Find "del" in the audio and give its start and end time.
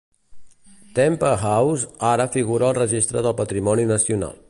3.29-3.41